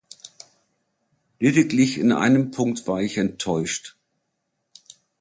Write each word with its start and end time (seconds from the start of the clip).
Lediglich 1.37 1.99
in 1.99 2.11
einem 2.11 2.49
Punkt 2.49 2.87
war 2.87 3.03
ich 3.03 3.19
enttäuscht. 3.19 3.95